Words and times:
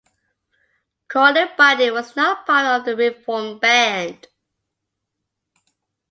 Carly 1.09 1.45
Binding 1.55 1.93
was 1.93 2.15
not 2.15 2.47
part 2.47 2.65
of 2.65 2.85
the 2.85 2.95
reformed 2.95 3.61
band. 3.61 4.25